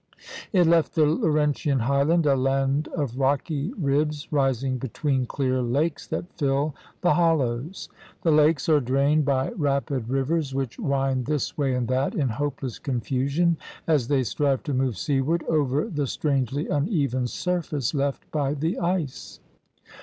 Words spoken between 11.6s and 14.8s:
and that in hopeless confusion as they strive to